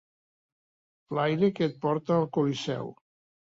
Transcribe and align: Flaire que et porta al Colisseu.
Flaire 1.11 1.51
que 1.61 1.69
et 1.73 1.77
porta 1.85 2.19
al 2.19 2.27
Colisseu. 2.41 2.93